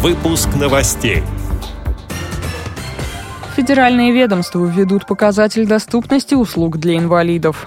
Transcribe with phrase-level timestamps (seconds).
[0.00, 1.24] Выпуск новостей.
[3.56, 7.66] Федеральные ведомства введут показатель доступности услуг для инвалидов.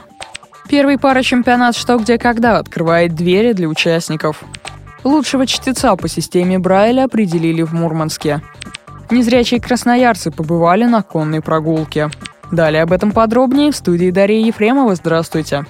[0.69, 4.43] Первый пара чемпионат «Что, где, когда» открывает двери для участников.
[5.03, 8.41] Лучшего чтеца по системе Брайля определили в Мурманске.
[9.09, 12.09] Незрячие красноярцы побывали на конной прогулке.
[12.49, 14.95] Далее об этом подробнее в студии Дарья Ефремова.
[14.95, 15.65] Здравствуйте.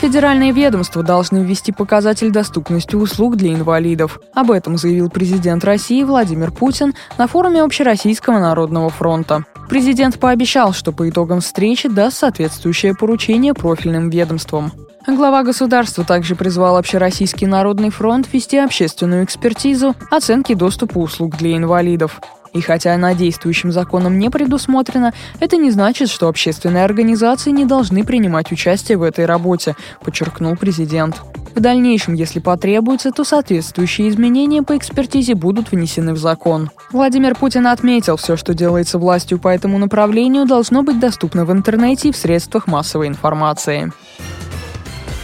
[0.00, 4.18] Федеральные ведомства должны ввести показатель доступности услуг для инвалидов.
[4.32, 9.44] Об этом заявил президент России Владимир Путин на форуме Общероссийского народного фронта.
[9.68, 14.72] Президент пообещал, что по итогам встречи даст соответствующее поручение профильным ведомствам.
[15.06, 22.22] Глава государства также призвал Общероссийский народный фронт вести общественную экспертизу оценки доступа услуг для инвалидов.
[22.52, 28.04] И хотя она действующим законом не предусмотрена, это не значит, что общественные организации не должны
[28.04, 31.22] принимать участие в этой работе, подчеркнул президент.
[31.54, 36.70] В дальнейшем, если потребуется, то соответствующие изменения по экспертизе будут внесены в закон.
[36.92, 42.08] Владимир Путин отметил, все, что делается властью по этому направлению, должно быть доступно в интернете
[42.08, 43.92] и в средствах массовой информации.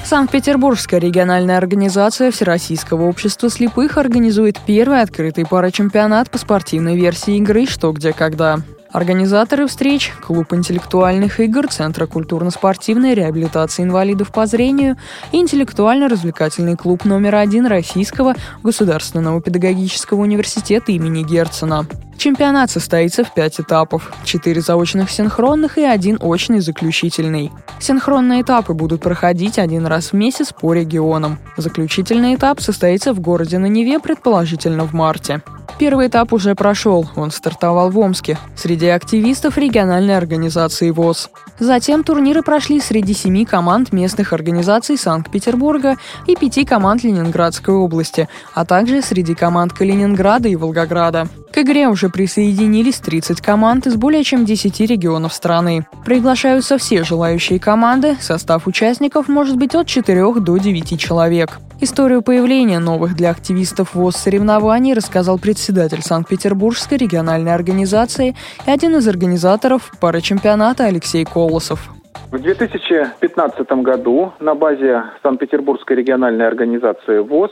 [0.06, 7.90] Санкт-Петербургская региональная организация Всероссийского общества слепых организует первый открытый парачемпионат по спортивной версии игры «Что,
[7.90, 8.60] где, когда».
[8.96, 14.96] Организаторы встреч– Клуб интеллектуальных игр Центра культурно-спортивной реабилитации инвалидов по зрению
[15.32, 21.86] и интеллектуально-развлекательный клуб номер один Российского государственного педагогического университета имени Герцена.
[22.16, 24.10] Чемпионат состоится в пять этапов.
[24.24, 27.52] Четыре заочных синхронных и один очный заключительный.
[27.78, 31.38] Синхронные этапы будут проходить один раз в месяц по регионам.
[31.58, 35.42] Заключительный этап состоится в городе на Неве, предположительно в марте.
[35.78, 41.30] Первый этап уже прошел, он стартовал в Омске, среди активистов региональной организации ВОЗ.
[41.58, 48.64] Затем турниры прошли среди семи команд местных организаций Санкт-Петербурга и пяти команд Ленинградской области, а
[48.64, 51.28] также среди команд Калининграда и Волгограда.
[51.52, 55.86] К игре уже присоединились 30 команд из более чем 10 регионов страны.
[56.04, 61.58] Приглашаются все желающие команды, состав участников может быть от 4 до 9 человек.
[61.80, 68.34] Историю появления новых для активистов ВОЗ соревнований рассказал председатель Санкт-Петербургской региональной организации
[68.66, 71.90] и один из организаторов парачемпионата Алексей Колосов.
[72.30, 77.50] В 2015 году на базе Санкт-Петербургской региональной организации ВОЗ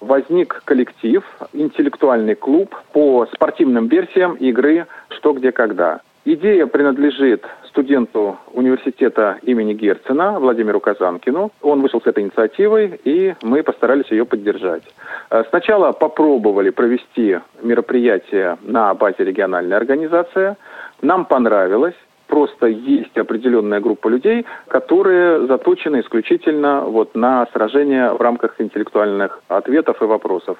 [0.00, 6.00] возник коллектив, интеллектуальный клуб по спортивным версиям игры «Что, где, когда».
[6.26, 11.50] Идея принадлежит студенту университета имени Герцена Владимиру Казанкину.
[11.62, 14.82] Он вышел с этой инициативой, и мы постарались ее поддержать.
[15.30, 20.56] Э, сначала попробовали провести мероприятие на базе региональной организации.
[21.00, 21.94] Нам понравилось
[22.30, 30.00] просто есть определенная группа людей, которые заточены исключительно вот на сражения в рамках интеллектуальных ответов
[30.00, 30.56] и вопросов.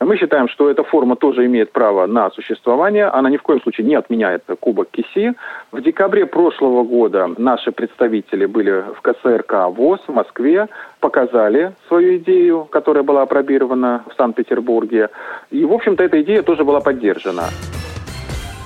[0.00, 3.04] Мы считаем, что эта форма тоже имеет право на существование.
[3.04, 5.34] Она ни в коем случае не отменяет Кубок КИСИ.
[5.72, 10.68] В декабре прошлого года наши представители были в КСРК ВОЗ в Москве,
[11.00, 15.10] показали свою идею, которая была опробирована в Санкт-Петербурге.
[15.50, 17.44] И, в общем-то, эта идея тоже была поддержана.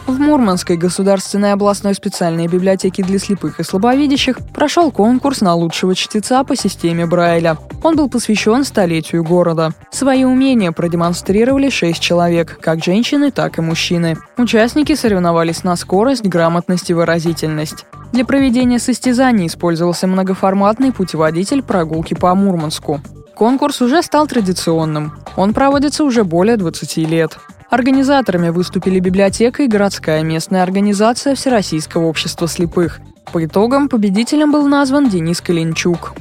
[0.06, 6.44] В Мурманской государственной областной специальной библиотеке для слепых и слабовидящих прошел конкурс на лучшего чтеца
[6.44, 7.56] по системе Брайля.
[7.82, 9.72] Он был посвящен столетию города.
[9.90, 14.18] Свои умения продемонстрировали шесть человек, как женщины, так и мужчины.
[14.36, 17.86] Участники соревновались на скорость, грамотность и выразительность.
[18.12, 23.00] Для проведения состязаний использовался многоформатный путеводитель прогулки по Мурманску.
[23.34, 25.14] Конкурс уже стал традиционным.
[25.36, 27.38] Он проводится уже более 20 лет.
[27.74, 33.00] Организаторами выступили библиотека и городская местная организация Всероссийского общества слепых.
[33.32, 36.14] По итогам победителем был назван Денис Калинчук.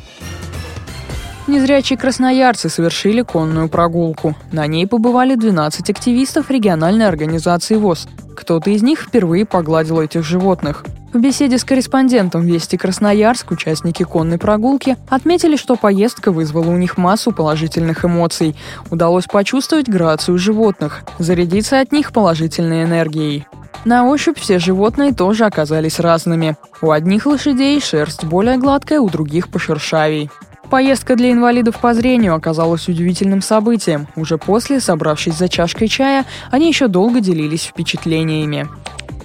[1.46, 4.36] Незрячие красноярцы совершили конную прогулку.
[4.52, 8.08] На ней побывали 12 активистов региональной организации ВОЗ.
[8.36, 10.84] Кто-то из них впервые погладил этих животных.
[11.14, 16.98] В беседе с корреспондентом «Вести Красноярск» участники конной прогулки отметили, что поездка вызвала у них
[16.98, 18.56] массу положительных эмоций.
[18.90, 23.46] Удалось почувствовать грацию животных, зарядиться от них положительной энергией.
[23.86, 26.58] На ощупь все животные тоже оказались разными.
[26.82, 30.32] У одних лошадей шерсть более гладкая, у других пошершавей.
[30.72, 34.08] Поездка для инвалидов по зрению оказалась удивительным событием.
[34.16, 38.68] Уже после, собравшись за чашкой чая, они еще долго делились впечатлениями.